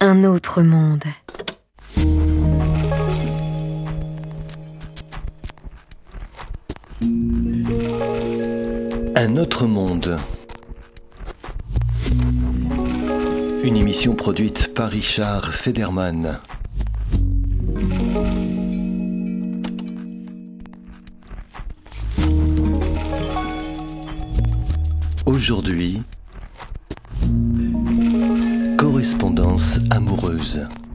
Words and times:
Un 0.00 0.24
autre 0.24 0.62
monde. 0.62 1.04
Un 9.14 9.36
autre 9.36 9.66
monde. 9.66 10.16
Une 13.62 13.76
émission 13.76 14.14
produite 14.14 14.74
par 14.74 14.90
Richard 14.90 15.54
Federman. 15.54 16.38
Aujourd'hui, 25.26 26.02
correspondance 29.06 29.78
amoureuse. 29.92 30.85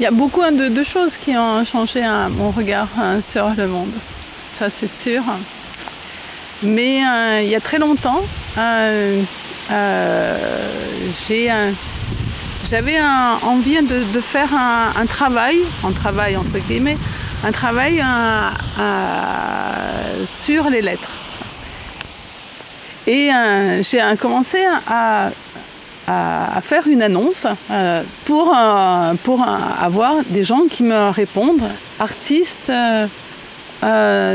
Il 0.00 0.02
y 0.02 0.06
a 0.06 0.10
beaucoup 0.10 0.42
de, 0.42 0.84
choses 0.84 1.16
qui 1.16 1.36
ont 1.36 1.64
changé 1.64 2.02
mon 2.30 2.50
regard 2.50 2.88
hein, 2.98 3.20
sur 3.22 3.48
le 3.56 3.68
monde, 3.68 3.92
ça 4.58 4.68
c'est 4.68 4.90
sûr. 4.90 5.22
Mais 6.64 7.04
euh, 7.04 7.42
il 7.42 7.48
y 7.48 7.54
a 7.54 7.60
très 7.60 7.78
longtemps, 7.78 8.22
euh, 8.58 9.22
euh, 9.70 10.38
euh, 11.30 11.70
j'avais 12.68 12.98
envie 13.42 13.82
de, 13.82 14.20
faire 14.20 14.48
un, 14.52 15.06
travail, 15.06 15.58
un 15.84 15.92
travail 15.92 16.36
entre 16.36 16.58
guillemets, 16.66 16.96
un 17.44 17.52
travail 17.52 18.00
euh, 18.00 18.50
euh, 18.80 20.24
sur 20.40 20.70
les 20.70 20.82
lettres. 20.82 21.10
Et 23.06 23.30
euh, 23.32 23.82
j'ai 23.82 24.00
euh, 24.00 24.16
commencé 24.16 24.58
à, 24.88 25.28
à, 26.06 26.60
faire 26.60 26.86
une 26.86 27.02
annonce 27.02 27.46
euh, 27.70 28.02
pour, 28.24 28.52
euh, 28.56 29.14
pour 29.22 29.42
euh, 29.42 29.46
avoir 29.80 30.14
des 30.26 30.44
gens 30.44 30.62
qui 30.70 30.82
me 30.82 31.10
répondent. 31.10 31.68
Artistes 31.98 32.72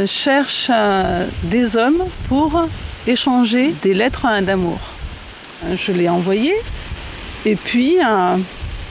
cherchent 0.06 0.72
des 1.44 1.76
hommes 1.76 2.04
pour 2.28 2.68
échanger 3.08 3.74
des 3.82 3.94
lettres 3.96 4.28
d'amour. 4.42 4.80
Je 5.74 5.92
l'ai 5.92 6.08
envoyé 6.08 6.54
et 7.46 7.56
puis, 7.56 7.98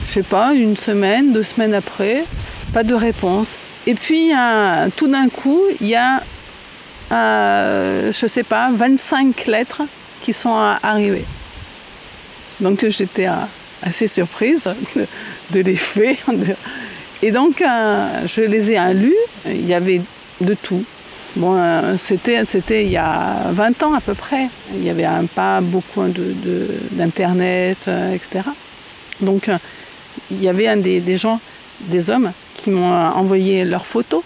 je 0.05 0.11
sais 0.11 0.23
pas, 0.23 0.53
une 0.53 0.75
semaine, 0.75 1.31
deux 1.31 1.43
semaines 1.43 1.73
après, 1.73 2.25
pas 2.73 2.83
de 2.83 2.93
réponse. 2.93 3.57
Et 3.87 3.93
puis, 3.93 4.31
tout 4.97 5.07
d'un 5.07 5.29
coup, 5.29 5.61
il 5.79 5.87
y 5.87 5.95
a, 5.95 6.21
euh, 7.11 8.11
je 8.13 8.27
sais 8.27 8.43
pas, 8.43 8.69
25 8.71 9.45
lettres 9.47 9.81
qui 10.21 10.33
sont 10.33 10.53
arrivées. 10.83 11.25
Donc 12.61 12.85
j'étais 12.87 13.27
assez 13.81 14.07
surprise 14.07 14.67
de, 15.51 15.59
l'effet. 15.61 16.17
Et 17.21 17.31
donc 17.31 17.61
euh, 17.61 18.27
je 18.27 18.41
les 18.41 18.71
ai 18.71 18.93
lus, 18.93 19.15
il 19.45 19.65
y 19.65 19.73
avait 19.73 20.01
de 20.41 20.53
tout. 20.53 20.83
Bon, 21.35 21.55
euh, 21.55 21.95
c'était, 21.97 22.43
il 22.85 22.89
y 22.89 22.97
a 22.97 23.51
20 23.51 23.83
ans 23.83 23.93
à 23.93 24.01
peu 24.01 24.13
près. 24.13 24.47
Il 24.73 24.79
n'y 24.79 24.89
avait 24.89 25.07
pas 25.35 25.61
beaucoup 25.61 26.03
d'internet, 26.91 27.77
euh, 27.87 28.15
etc. 28.15 28.45
Donc 29.21 29.49
il 30.31 30.41
y 30.41 30.47
avait 30.47 30.75
des, 30.77 31.17
gens, 31.17 31.39
des 31.81 32.09
hommes, 32.09 32.31
qui 32.55 32.71
m'ont 32.71 32.93
envoyé 32.93 33.63
leurs 33.65 33.85
photos. 33.85 34.23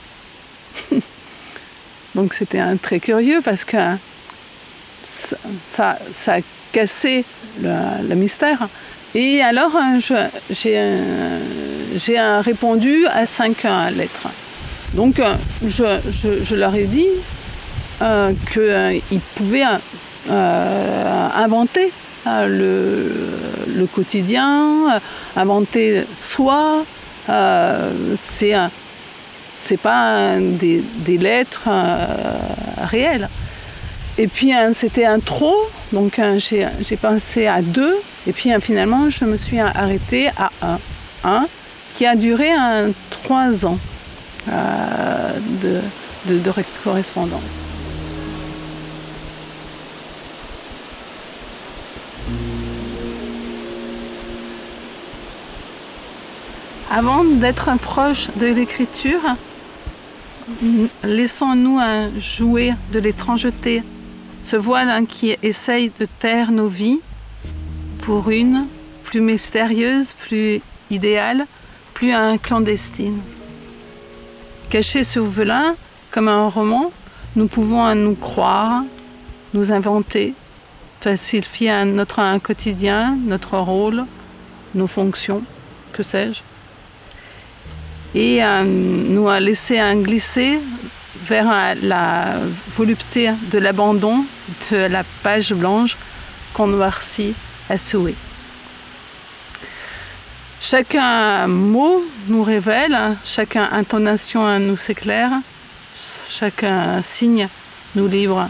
Donc 2.16 2.34
c'était 2.34 2.62
très 2.82 3.00
curieux 3.00 3.42
parce 3.44 3.66
que 3.66 3.78
ça, 5.70 5.98
a 6.28 6.38
cassé 6.72 7.24
le, 7.62 8.16
mystère. 8.16 8.68
Et 9.16 9.42
alors, 9.42 9.76
euh, 9.76 10.18
j'ai 10.50 10.78
euh, 10.78 12.42
répondu 12.42 13.06
à 13.08 13.26
cinq 13.26 13.66
euh, 13.66 13.90
lettres. 13.92 14.28
Donc, 14.94 15.22
je, 15.66 16.00
je- 16.44 16.56
leur 16.56 16.74
ai 16.76 16.86
dit 16.86 17.08
qu'ils 18.52 19.20
pouvaient 19.36 19.64
inventer 20.30 21.92
le, 22.26 23.12
le 23.76 23.86
quotidien, 23.88 25.00
inventer 25.36 26.04
soi. 26.20 26.84
Euh, 27.30 27.92
c'est 28.30 29.78
pas 29.78 30.36
des, 30.40 31.18
lettres 31.18 31.70
réelles. 32.84 33.30
Et 34.18 34.28
puis 34.28 34.52
c'était 34.76 35.06
un 35.06 35.20
trop, 35.20 35.56
donc 35.92 36.22
j'ai 36.38 36.98
pensé 36.98 37.48
à 37.48 37.62
deux, 37.62 37.96
et 38.28 38.32
puis 38.32 38.52
finalement 38.62 39.10
je 39.10 39.26
me 39.26 39.38
suis 39.38 39.60
arrêtée 39.60 40.30
à 40.38 40.52
un. 40.62 40.80
Un 41.26 41.48
qui 41.96 42.06
a 42.06 42.16
duré 42.16 42.50
trois 43.10 43.66
ans 43.66 43.78
euh, 44.50 45.82
de, 46.26 46.52
correspondance. 46.84 47.42
Avant 56.92 57.24
d'être 57.24 57.70
proche 57.78 58.28
de 58.36 58.48
l'écriture, 58.48 59.22
laissons-nous 61.04 61.80
jouer 62.20 62.74
de 62.92 63.00
l'étrangeté, 63.00 63.82
ce 64.44 64.56
voile 64.58 64.90
qui 65.06 65.36
essaye 65.42 65.92
de 66.00 66.06
taire 66.20 66.52
nos 66.52 66.68
vies 66.68 67.00
pour 68.04 68.30
une 68.30 68.66
plus 69.04 69.22
mystérieuse, 69.22 70.14
plus 70.14 70.62
idéale, 70.92 71.46
plus 71.94 72.12
un 72.12 72.38
clandestine. 72.38 73.20
Caché 74.70 75.04
sous 75.04 75.26
velin, 75.26 75.76
comme 76.12 76.28
un 76.28 76.48
roman, 76.50 76.92
nous 77.36 77.48
pouvons 77.48 77.84
à 77.86 77.96
nous 77.96 78.16
croire, 78.16 78.84
nous 79.54 79.72
inventer, 79.72 80.34
un- 81.70 81.86
notre 81.86 82.20
un 82.20 82.40
quotidien, 82.40 83.18
notre 83.26 83.58
rôle, 83.58 84.06
nos 84.76 84.88
fonctions, 84.88 85.42
que 85.94 86.04
sais-je 86.04 86.42
et 88.16 88.44
euh, 88.44 88.64
nous 88.64 89.28
a 89.28 89.40
laissé 89.40 89.80
un 89.80 89.96
glisser 89.96 90.60
vers 91.28 91.48
euh, 91.52 91.74
la 91.84 92.26
volupté 92.76 93.32
de 93.52 93.60
l'abandon 93.60 94.26
de 94.72 94.78
la 94.78 95.04
page 95.24 95.54
blanche 95.54 95.96
qu'on 96.54 96.68
noircit 96.68 97.34
à 97.70 97.78
souhait. 97.78 98.16
Chaque 100.62 100.96
mot 101.48 102.02
nous 102.28 102.44
révèle, 102.44 102.98
chaque 103.26 103.58
intonation 103.58 104.60
nous 104.60 104.78
s'éclaire, 104.78 105.32
chaque 106.30 106.66
signe 107.04 107.48
nous 107.96 108.08
livre. 108.08 108.48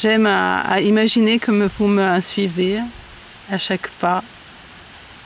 J'aime 0.00 0.26
à, 0.26 0.80
imaginer 0.80 1.38
que 1.38 1.50
me- 1.50 1.68
vous 1.78 1.86
me 1.86 2.18
suivez 2.22 2.78
à 3.52 3.58
chaque 3.58 3.88
pas, 4.00 4.22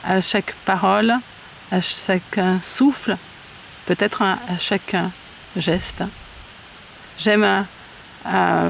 à 0.05 0.19
chaque 0.19 0.53
parole, 0.65 1.13
à 1.71 1.79
chaque 1.79 2.39
souffle, 2.61 3.15
peut-être 3.85 4.21
à, 4.23 4.37
chaque 4.59 4.95
geste. 5.59 6.03
J'aime 7.17 7.65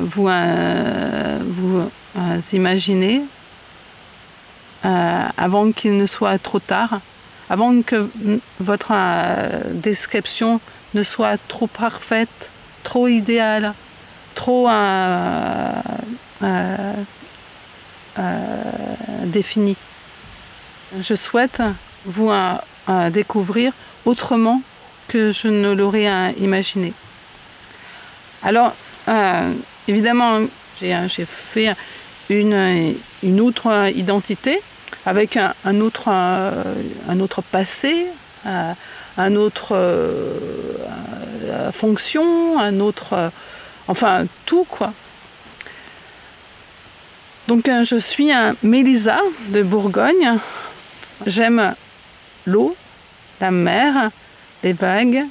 vous, 0.02 0.28
euh, 0.28 1.40
vous 1.42 1.90
euh, 2.18 2.42
imaginer 2.54 3.22
euh, 4.86 5.28
avant 5.38 5.72
qu'il 5.72 5.98
ne 5.98 6.06
soit 6.06 6.38
trop 6.40 6.60
tard, 6.60 7.00
avant 7.50 7.82
que 7.82 8.10
votre 8.60 8.94
description 9.72 10.60
ne 10.94 11.04
soit 11.04 11.38
trop 11.48 11.68
parfaite, 11.68 12.50
trop 12.84 13.08
idéale, 13.08 13.74
trop 14.36 14.70
définie. 19.26 19.78
Je 21.02 21.16
souhaite 21.16 21.62
vous 22.06 22.32
découvrir 23.12 23.74
autrement 24.06 24.62
que 25.08 25.32
je 25.32 25.48
ne 25.48 25.74
l'aurais 25.74 26.08
euh, 26.08 26.32
imaginé. 26.40 26.94
Alors, 28.44 28.74
euh, 29.08 29.52
évidemment, 29.88 30.42
j'ai 30.80 30.94
euh, 30.94 31.08
j'ai 31.08 31.26
fait 31.26 31.74
une, 32.30 32.96
une 33.24 33.42
autre 33.42 33.92
identité 33.96 34.60
avec 35.06 35.38
un, 35.38 35.80
autre, 35.80 36.10
un, 36.10 37.20
autre 37.22 37.42
passé, 37.42 38.08
un 38.46 39.36
autre 39.36 39.74
fonction, 41.72 42.60
un 42.60 42.82
autre, 42.82 43.32
enfin 43.88 44.26
tout 44.46 44.66
quoi. 44.66 44.92
Donc 47.48 47.70
je 47.84 47.96
suis 47.96 48.34
un 48.34 48.54
Mélisa 48.64 49.20
de 49.48 49.64
Bourgogne. 49.64 50.38
J'aime 51.26 51.74
l'eau, 52.46 52.76
la 53.40 53.52
mer, 53.52 54.12
les 54.64 54.74
vagues, 54.74 55.24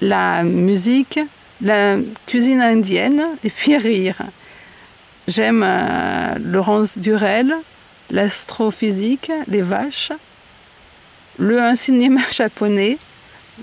la 0.00 0.42
musique, 0.42 1.18
la 1.60 1.96
cuisine 2.26 2.60
indienne 2.60 3.24
et 3.44 3.50
puis 3.50 3.76
rire. 3.76 4.16
J'aime 5.26 5.62
euh, 5.62 6.34
Laurence 6.40 6.96
Durel, 6.96 7.54
l'astrophysique, 8.10 9.30
les 9.46 9.62
vaches, 9.62 10.12
le 11.38 11.74
cinéma 11.76 12.22
japonais, 12.30 12.98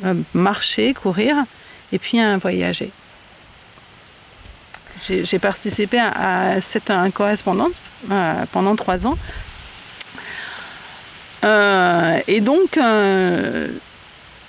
euh, 0.05 0.13
marcher, 0.33 0.93
courir 0.93 1.37
et 1.91 1.99
puis 1.99 2.19
un 2.19 2.37
voyager. 2.37 2.91
J'ai 5.07 5.39
participé 5.39 5.99
à, 5.99 6.59
cette 6.61 6.91
correspondance 7.13 7.73
euh, 8.11 8.45
pendant 8.51 8.75
trois 8.75 9.05
ans. 9.05 9.17
et 12.27 12.41
donc, 12.41 12.79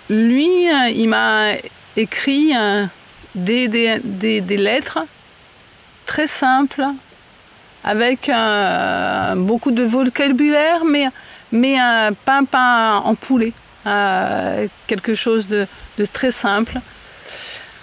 lui, 0.09 0.67
il 0.95 1.09
m'a 1.09 1.53
écrit 1.97 2.53
des, 3.37 3.69
des, 3.71 4.57
lettres 4.57 5.01
très 6.07 6.27
simples, 6.27 6.85
avec 7.85 8.29
euh, 8.29 9.35
beaucoup 9.37 9.71
de 9.71 9.83
vocabulaire, 9.83 10.85
mais, 10.85 11.09
mais 11.53 11.81
euh, 11.81 12.11
pas, 12.25 12.41
pas 12.51 13.03
en 13.05 13.15
poulet. 13.15 13.53
Euh, 13.87 14.67
quelque 14.87 15.15
chose 15.15 15.47
de, 15.49 15.67
très 16.13 16.33
simple. 16.33 16.79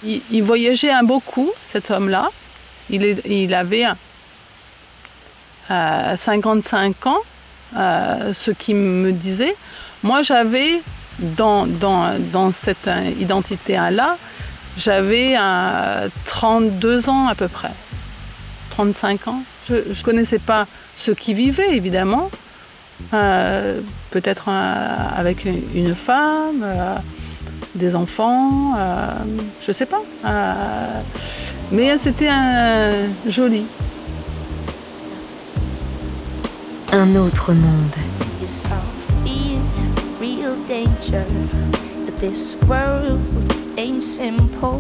Il, 0.03 0.43
voyageait 0.43 0.91
beaucoup, 1.03 1.49
cet 1.65 1.89
homme-là. 1.89 2.29
Il, 2.89 3.03
il, 3.25 3.53
avait 3.53 3.85
55 5.69 7.07
ans, 7.07 7.19
ce 7.73 8.51
qui 8.51 8.73
me 8.73 9.13
disait. 9.13 9.55
Moi, 10.03 10.21
j'avais 10.23 10.81
dans, 11.19 11.68
dans, 11.68 12.19
dans, 12.31 12.51
cette 12.51 12.89
identité-là, 13.19 14.18
j'avais 14.77 15.36
32 16.25 17.10
ans 17.10 17.27
à 17.27 17.36
peu 17.36 17.48
près, 17.48 17.71
35 18.71 19.27
ans. 19.27 19.44
Je 19.68 19.75
ne 19.75 20.04
connaissais 20.04 20.39
pas 20.39 20.68
ceux 20.95 21.13
qui 21.13 21.33
vivaient, 21.33 21.75
évidemment. 21.75 22.30
Euh, 23.13 23.80
peut-être 24.12 24.50
avec 24.50 25.45
une 25.45 25.95
femme, 25.95 26.63
euh, 26.63 26.95
des 27.75 27.95
enfants, 27.95 28.74
euh, 28.77 29.07
je 29.62 29.69
ne 29.69 29.74
sais 29.74 29.86
pas. 29.86 30.01
mais 31.71 31.98
c'était 31.98 32.30
joli. 33.27 33.66
Un 36.92 37.16
autre 37.16 37.54
monde. 37.54 38.93
This 41.13 42.56
world 42.68 43.21
ain't 43.77 44.01
simple, 44.01 44.80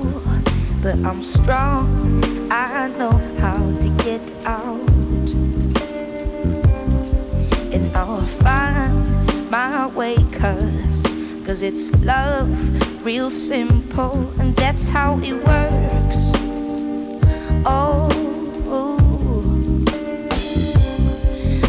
but 0.81 0.95
I'm 1.05 1.21
strong. 1.21 2.23
I 2.51 2.87
know 2.97 3.11
how 3.37 3.59
to 3.79 3.89
get 4.03 4.19
out, 4.43 4.81
and 7.71 7.95
I'll 7.95 8.21
find 8.41 9.51
my 9.51 9.85
way. 9.85 10.15
Cause, 10.31 11.05
cause 11.45 11.61
it's 11.61 11.93
love, 12.03 12.49
real 13.05 13.29
simple, 13.29 14.33
and 14.39 14.55
that's 14.55 14.89
how 14.89 15.19
it 15.19 15.35
works. 15.35 16.31
Oh, 17.63 18.09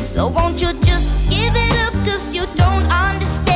so 0.03 0.29
won't 0.29 0.63
you 0.63 0.73
just 0.81 1.29
give 1.29 1.53
it 1.55 1.77
up? 1.81 1.93
Cause 2.07 2.35
you 2.35 2.47
don't 2.55 2.91
understand. 2.91 3.54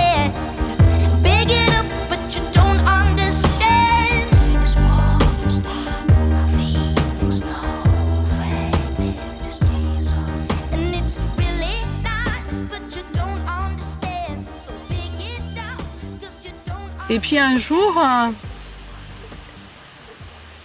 Et 17.11 17.21
puis 17.21 17.39
un 17.39 17.57
jour, 17.57 18.01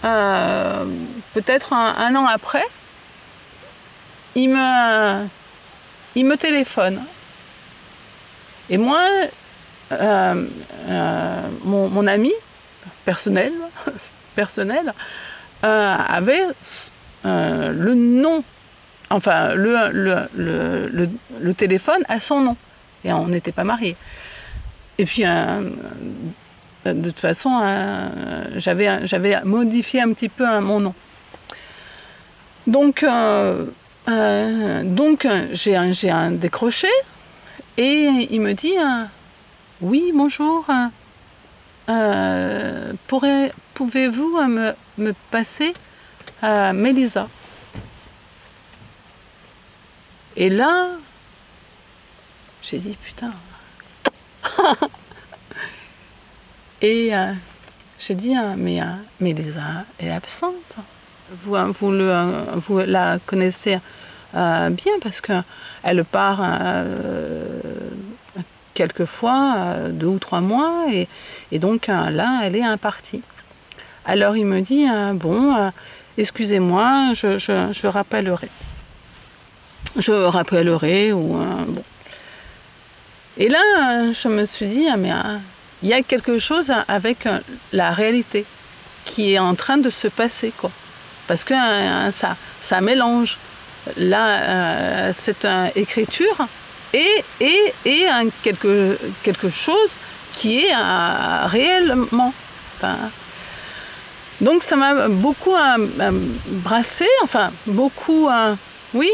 euh, 0.04 0.84
peut-être 1.32 1.72
un, 1.72 1.94
un 1.96 2.14
an 2.16 2.26
après, 2.26 2.64
il 4.34 4.50
me, 4.50 5.26
il 6.14 6.26
me 6.26 6.36
téléphone. 6.36 7.00
Et 8.68 8.76
moi, 8.76 9.00
euh, 9.92 10.46
euh, 10.88 11.40
mon, 11.64 12.06
ami 12.06 12.32
personnel, 13.04 13.52
personnel 14.34 14.92
euh, 15.64 15.96
avait 16.08 16.46
le 17.24 17.94
nom, 17.94 18.42
enfin 19.10 19.54
le, 19.54 21.52
téléphone 21.56 22.02
à 22.08 22.20
son 22.20 22.40
nom. 22.40 22.56
Et 23.04 23.12
on 23.12 23.28
n'était 23.28 23.52
pas 23.52 23.64
mariés. 23.64 23.96
Et 24.96 25.04
puis, 25.04 25.24
de 25.24 27.10
toute 27.10 27.20
façon, 27.20 27.60
j'avais 28.56 29.42
modifié 29.44 30.00
un 30.00 30.12
petit 30.12 30.30
peu 30.30 30.60
mon 30.60 30.80
nom. 30.80 30.94
Donc, 32.66 33.04
donc 34.84 35.28
j'ai 35.52 35.76
un, 35.76 35.92
un 36.10 36.30
décroché 36.30 36.88
et 37.76 38.28
il 38.30 38.40
me 38.40 38.54
dit 38.54 38.74
oui, 39.84 40.12
bonjour. 40.14 40.66
Euh, 41.90 42.92
Pouvez-vous 43.74 44.40
me, 44.96 45.12
passer 45.30 45.74
à 46.40 46.72
Mélisa 46.72 47.28
Et 50.36 50.48
là, 50.48 50.86
j'ai 52.62 52.78
dit 52.78 52.96
putain. 53.04 53.32
Et 56.80 57.14
euh, 57.14 57.32
j'ai 57.98 58.14
dit, 58.14 58.34
hein, 58.34 58.54
mais 58.56 58.80
euh, 58.80 58.86
Mélisa 59.20 59.84
est 60.00 60.10
absente. 60.10 60.76
Vous, 61.42 61.56
hein, 61.56 61.72
vous, 61.74 62.78
la 62.78 63.18
connaissez 63.26 63.78
euh, 64.34 64.70
bien 64.70 64.92
parce 65.02 65.20
qu'elle 65.20 66.04
part 66.06 66.40
quelquefois 68.74 69.54
euh, 69.56 69.88
deux 69.90 70.08
ou 70.08 70.18
trois 70.18 70.40
mois, 70.40 70.86
et, 70.92 71.08
donc 71.58 71.88
euh, 71.88 72.10
là, 72.10 72.40
elle 72.44 72.56
est 72.56 72.64
impartie. 72.64 73.22
Alors 74.04 74.36
il 74.36 74.44
me 74.44 74.60
dit, 74.60 74.86
euh, 74.92 75.12
bon, 75.14 75.70
excusez-moi, 76.18 77.12
je, 77.14 77.86
rappellerai. 77.86 78.48
Je 79.96 80.12
rappellerai, 80.12 81.12
ou 81.12 81.38
bon. 81.68 81.84
Et 83.36 83.48
là, 83.48 84.12
je 84.12 84.28
me 84.28 84.44
suis 84.44 84.66
dit, 84.66 84.86
ah, 84.92 84.96
mais 84.96 85.12
il 85.82 85.88
y 85.88 85.94
a 85.94 86.02
quelque 86.02 86.38
chose 86.38 86.72
avec 86.88 87.26
la 87.72 87.92
réalité 87.92 88.44
qui 89.04 89.32
est 89.32 89.38
en 89.38 89.54
train 89.54 89.78
de 89.78 89.90
se 89.90 90.08
passer, 90.08 90.52
quoi. 90.56 90.70
Parce 91.26 91.42
que 91.44 91.54
ça, 92.10 92.36
ça 92.60 92.80
mélange. 92.80 93.38
Là, 93.96 95.12
cette 95.12 95.46
écriture, 95.74 96.46
et, 96.94 97.24
et, 97.40 97.74
et 97.84 98.06
quelque, 98.42 98.98
quelque 99.22 99.50
chose 99.50 99.90
qui 100.34 100.60
est 100.60 100.72
euh, 100.72 101.46
réellement. 101.46 102.32
donc 104.40 104.62
ça 104.62 104.76
m'a 104.76 105.08
beaucoup 105.08 105.54
euh, 105.54 105.86
euh, 106.00 106.10
brassé, 106.46 107.06
enfin 107.22 107.50
beaucoup, 107.66 108.28
oui. 108.94 109.10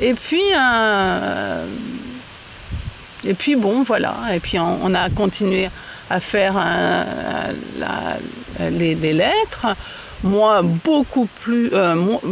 Et 0.00 0.14
puis, 0.14 0.42
et 3.24 3.34
puis 3.34 3.56
bon, 3.56 3.82
voilà. 3.82 4.14
Et 4.32 4.40
puis 4.40 4.58
on, 4.58 4.94
a 4.94 5.10
continué 5.10 5.68
à 6.08 6.20
faire 6.20 6.54
les, 8.60 8.94
lettres. 8.94 9.66
Moi, 10.22 10.62
beaucoup 10.62 11.28
plus, 11.42 11.70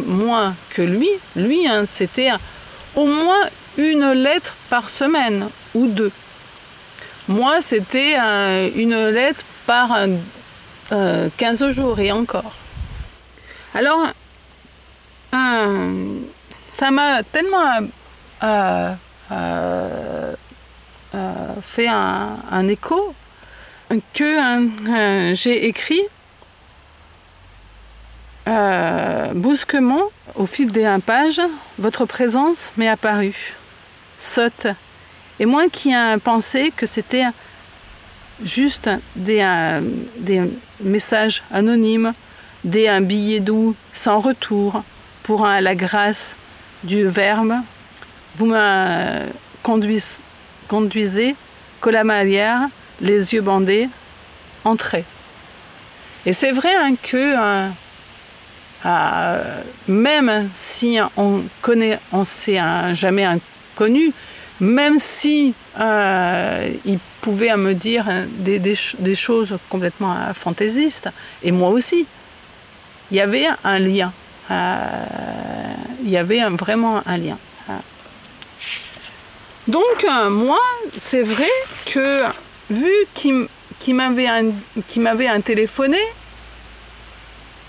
moins 0.06 0.54
que 0.70 0.80
lui. 0.80 1.10
Lui, 1.36 1.68
hein, 1.68 1.84
c'était 1.86 2.30
au 2.96 3.04
moins 3.06 3.44
une 3.78 4.12
lettre 4.12 4.54
par 4.68 4.90
semaine 4.90 5.48
ou 5.74 5.86
deux. 5.86 6.12
Moi, 7.28 7.60
c'était 7.62 8.16
une 8.76 9.08
lettre 9.08 9.44
par 9.66 9.96
15 10.90 11.70
jours 11.70 11.98
et 12.00 12.12
encore. 12.12 12.52
Alors, 13.74 14.08
ça 16.78 16.90
m'a 16.90 17.22
tellement 17.24 17.88
euh, 18.42 18.94
euh, 19.32 20.34
euh, 21.14 21.54
fait 21.62 21.88
un, 21.88 22.36
un 22.50 22.68
écho 22.68 23.14
que 24.14 25.34
j'ai 25.34 25.66
écrit 25.66 26.02
brusquement, 29.34 30.04
au 30.36 30.46
fil 30.46 30.72
des 30.72 30.96
pages, 31.04 31.40
votre 31.78 32.06
présence 32.06 32.72
m'est 32.76 32.88
apparue, 32.88 33.54
sotte. 34.18 34.66
Et 35.40 35.46
moi 35.46 35.68
qui 35.70 35.90
ai 35.90 36.16
pensé 36.22 36.72
que 36.76 36.86
c'était 36.86 37.24
juste 38.44 38.90
des, 39.16 39.44
des 40.18 40.42
messages 40.80 41.42
anonymes, 41.52 42.12
des 42.64 42.98
billets 43.00 43.40
doux 43.40 43.74
sans 43.92 44.20
retour 44.20 44.82
pour 45.22 45.46
la 45.46 45.74
grâce 45.74 46.34
du 46.82 47.06
Verbe, 47.06 47.54
vous 48.36 48.46
me 48.46 49.26
conduisez, 49.62 50.22
conduisez 50.68 51.34
manière, 52.04 52.68
les 53.00 53.34
yeux 53.34 53.40
bandés, 53.40 53.88
entrez. 54.64 55.04
Et 56.26 56.32
c'est 56.32 56.52
vrai 56.52 56.74
hein, 56.74 56.94
que 57.02 57.16
euh, 57.16 57.68
euh, 58.84 59.62
même 59.86 60.50
si 60.54 60.98
on 61.16 61.42
connaît, 61.62 61.98
on 62.12 62.24
s'est 62.24 62.60
jamais 62.94 63.26
même 64.60 64.98
si 64.98 65.54
euh, 65.78 66.68
il 66.84 66.98
pouvait 67.20 67.56
me 67.56 67.74
dire 67.74 68.06
des, 68.38 68.58
des, 68.58 69.14
choses 69.14 69.56
complètement 69.68 70.16
fantaisistes, 70.34 71.10
et 71.42 71.52
moi 71.52 71.68
aussi, 71.68 72.06
il 73.10 73.16
y 73.16 73.20
avait 73.20 73.46
un 73.64 73.78
lien. 73.78 74.12
il 74.50 76.10
y 76.10 76.16
avait 76.16 76.42
vraiment 76.50 77.02
un 77.06 77.16
lien. 77.16 77.38
Donc 79.68 80.02
euh, 80.04 80.30
moi, 80.30 80.58
c'est 80.96 81.22
vrai 81.22 81.50
que 81.84 82.22
vu 82.70 82.90
qu'il 83.14 83.94
m'avait 83.94 84.26
un, 84.26 85.40
téléphoné, 85.42 86.00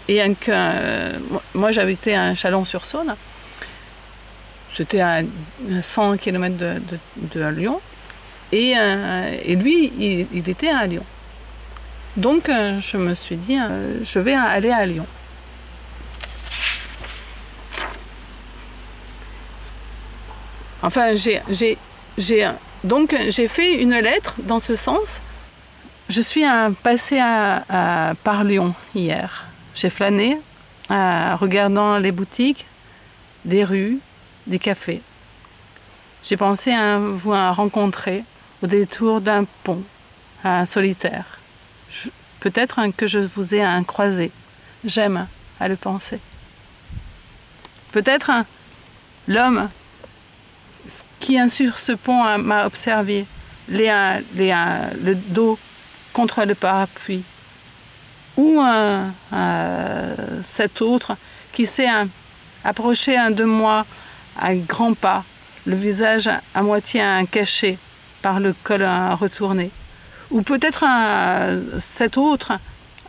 et 0.08 0.22
euh, 0.48 1.12
moi 1.54 1.74
j'habitais 1.74 2.14
à 2.14 2.34
Chalon-sur-Saône, 2.34 3.16
c'était 4.74 5.02
à 5.02 5.22
100 5.82 6.18
km 6.18 6.56
de, 6.56 7.50
Lyon, 7.50 7.80
et, 8.52 8.74
euh, 8.78 9.56
lui, 9.56 9.92
il, 10.32 10.50
était 10.50 10.70
à 10.70 10.86
Lyon. 10.86 11.04
Donc 12.18 12.50
je 12.50 12.98
me 12.98 13.14
suis 13.14 13.38
dit, 13.38 13.58
je 14.04 14.20
vais 14.20 14.34
aller 14.34 14.72
à 14.72 14.86
Lyon. 14.86 15.06
Enfin, 20.82 21.14
j'ai 21.16 21.78
donc 22.84 23.16
j'ai 23.28 23.48
fait 23.48 23.82
une 23.82 23.96
lettre 23.96 24.36
dans 24.40 24.60
ce 24.60 24.76
sens. 24.76 25.20
Je 26.08 26.22
suis 26.22 26.46
passée 26.84 27.20
par 28.24 28.44
Lyon 28.44 28.74
hier. 28.96 29.46
J'ai 29.76 29.90
flâné 29.90 30.38
regardant 30.90 31.98
les 32.00 32.12
boutiques, 32.12 32.66
des 33.46 33.64
rues, 33.64 34.00
des 34.48 34.60
cafés. 34.60 35.02
J'ai 36.24 36.38
pensé 36.38 36.72
à 36.72 36.98
vous 37.00 37.32
rencontrer 37.32 38.24
au 38.62 38.68
détour 38.68 39.22
d'un 39.22 39.46
pont, 39.64 39.84
un 40.44 40.66
solitaire. 40.66 41.40
Peut-être 42.40 42.80
que 42.96 43.08
je 43.08 43.20
vous 43.20 43.56
ai 43.56 43.62
un 43.62 43.84
croisé. 43.84 44.32
J'aime 44.84 45.28
à 45.60 45.68
le 45.68 45.76
penser. 45.76 46.20
Peut-être 47.92 48.32
l'homme 49.28 49.70
qui 51.20 51.38
sur 51.50 51.80
ce 51.80 51.92
pont 51.92 52.38
m'a 52.38 52.66
observé, 52.66 53.26
les, 53.68 53.92
les, 54.36 54.54
le 55.04 55.16
dos 55.16 55.60
contre 56.14 56.46
le 56.46 56.56
parapluie. 56.56 57.24
Ou 58.38 58.62
cet 60.48 60.82
autre 60.82 61.18
qui 61.52 61.66
s'est 61.66 61.90
approché 62.64 63.18
de 63.32 63.44
moi 63.44 63.86
à 64.40 64.56
grands 64.56 64.94
pas, 64.94 65.24
le 65.66 65.76
visage 65.76 66.30
à 66.56 66.62
moitié 66.62 67.02
caché 67.26 67.78
par 68.22 68.40
le 68.40 68.54
col 68.64 68.84
retourné. 69.20 69.72
Ou 70.32 70.42
peut-être 70.42 70.86
cet 71.80 72.18
autre, 72.18 72.54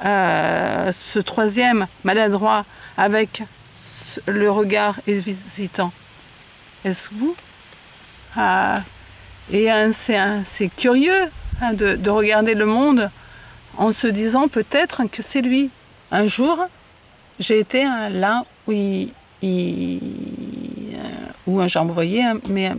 euh, 0.04 0.92
ce 0.92 1.18
troisième 1.18 1.86
maladroit, 2.04 2.64
avec 2.96 3.42
le 4.26 4.50
regard 4.50 4.96
hésitant. 5.06 5.92
Est-ce 6.84 7.10
vous? 7.12 7.36
Ah, 8.36 8.80
et 9.52 9.68
c'est 9.92 10.70
curieux 10.76 11.30
hein, 11.60 11.72
de, 11.74 12.10
regarder 12.10 12.54
le 12.54 12.66
monde 12.66 13.10
en 13.76 13.92
se 13.92 14.06
disant 14.06 14.48
peut-être 14.48 15.02
que 15.10 15.22
c'est 15.22 15.42
lui. 15.42 15.70
Un 16.10 16.26
jour, 16.26 16.58
j'ai 17.38 17.58
été 17.58 17.84
là 17.84 18.44
où, 18.66 18.72
il, 18.72 19.12
euh, 19.44 19.98
où 21.46 21.66
j'ai 21.66 21.78
envoyé 21.78 22.24
mes, 22.48 22.72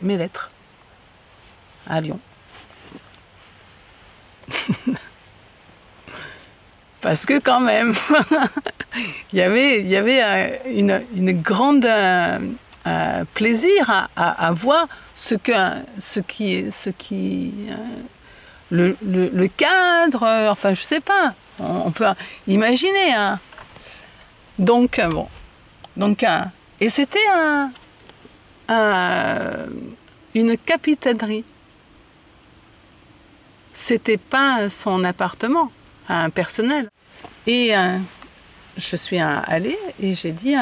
mes, 0.00 0.16
lettres 0.16 0.48
à 1.88 2.00
Lyon. 2.00 2.16
Parce 7.00 7.26
que 7.26 7.38
quand 7.38 7.60
même, 7.60 7.92
il 9.32 9.38
y 9.38 9.42
avait, 9.42 9.80
il 9.80 9.88
y 9.88 9.96
avait 9.96 10.22
euh, 10.22 10.56
une, 10.66 11.02
une 11.14 11.32
grande 11.42 11.84
euh, 11.84 12.38
euh, 12.86 13.24
plaisir 13.34 14.08
à, 14.16 14.52
voir 14.52 14.86
ce, 15.14 15.34
que, 15.34 15.52
ce 15.98 16.20
qui, 16.20 16.70
ce 16.72 16.88
qui 16.90 17.52
le, 18.70 18.96
le, 19.02 19.48
cadre, 19.48 20.48
enfin 20.50 20.72
je 20.72 20.82
sais 20.82 21.00
pas, 21.00 21.34
on, 21.58 21.90
peut 21.90 22.06
imaginer. 22.46 23.12
Hein. 23.14 23.38
Donc 24.58 25.00
bon, 25.10 25.28
donc 25.96 26.24
et 26.80 26.88
c'était 26.88 27.26
un, 27.34 27.70
une 28.68 30.56
capitainerie. 30.64 31.44
C'était 33.72 34.18
pas 34.18 34.70
son 34.70 35.04
appartement, 35.04 35.70
un 36.08 36.30
personnel. 36.30 36.88
Et 37.46 37.72
je 38.76 38.96
suis 38.96 39.18
allée 39.18 39.78
et 40.00 40.14
j'ai 40.14 40.32
dit 40.32 40.54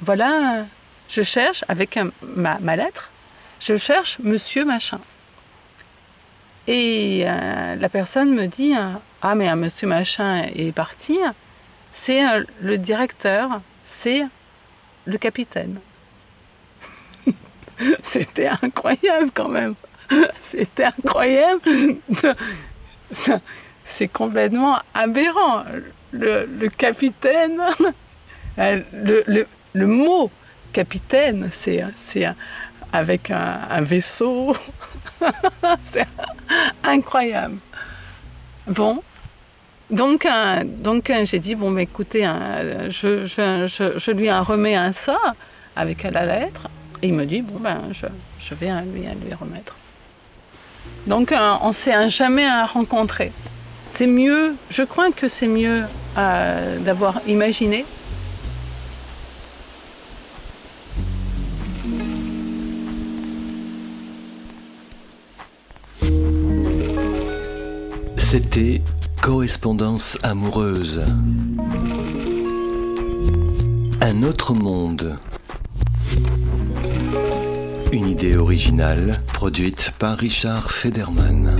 voilà 0.00 0.64
je 1.12 1.22
cherche, 1.22 1.62
avec 1.68 1.98
ma, 2.22 2.76
lettre, 2.76 3.10
je 3.60 3.76
cherche 3.76 4.18
monsieur 4.20 4.64
machin. 4.64 4.98
Et 6.66 7.24
euh, 7.26 7.76
la 7.76 7.88
personne 7.90 8.34
me 8.34 8.46
dit 8.46 8.74
Ah, 9.20 9.34
mais 9.34 9.54
monsieur 9.54 9.86
machin 9.86 10.46
est 10.54 10.72
parti. 10.72 11.18
C'est 11.92 12.26
euh, 12.26 12.44
le 12.62 12.78
directeur, 12.78 13.60
c'est 13.84 14.22
le 15.04 15.18
capitaine. 15.18 15.78
C'était 18.02 18.48
incroyable 18.62 19.30
quand 19.34 19.48
même. 19.48 19.74
C'était 20.40 20.84
incroyable. 20.84 21.60
C'est 23.84 24.08
complètement 24.08 24.78
aberrant. 24.94 25.64
Le, 26.12 26.68
capitaine, 26.68 27.60
euh, 28.58 28.80
le, 28.92 29.46
le 29.72 29.86
mot 29.86 30.30
capitaine, 30.72 31.50
c'est 31.52 31.82
avec 32.92 33.30
un, 33.30 33.80
vaisseau. 33.80 34.54
c'est 35.84 36.06
incroyable. 36.84 37.58
Bon, 38.66 39.02
donc, 39.90 40.26
euh, 40.26 40.62
donc 40.64 41.10
euh, 41.10 41.24
j'ai 41.24 41.38
dit, 41.38 41.54
bon, 41.54 41.70
mais 41.70 41.84
écoutez, 41.84 42.24
hein, 42.24 42.40
je, 42.88 43.24
je, 43.26 44.10
lui 44.10 44.30
remets 44.30 44.74
un 44.74 44.92
ça 44.92 45.18
avec 45.76 46.02
la 46.04 46.24
lettre. 46.24 46.68
Et 47.02 47.08
il 47.08 47.14
me 47.14 47.26
dit, 47.26 47.42
bon, 47.42 47.58
ben, 47.58 47.80
je, 47.90 48.06
je 48.38 48.54
vais 48.54 48.70
lui, 48.82 49.02
lui 49.02 49.34
remettre. 49.34 49.74
Donc, 51.06 51.32
euh, 51.32 51.54
on 51.62 51.72
s'est 51.72 52.08
jamais 52.08 52.48
rencontré. 52.64 53.32
C'est 53.94 54.06
mieux, 54.06 54.54
je 54.70 54.82
crois 54.82 55.10
que 55.10 55.28
c'est 55.28 55.48
mieux 55.48 55.82
d'avoir 56.14 57.20
imaginé 57.26 57.84
C'était 68.32 68.80
Correspondance 69.20 70.16
amoureuse. 70.22 71.02
Un 74.00 74.22
autre 74.22 74.54
monde. 74.54 75.18
Une 77.92 78.08
idée 78.08 78.36
originale 78.36 79.20
produite 79.34 79.92
par 79.98 80.16
Richard 80.16 80.72
Federman. 80.72 81.51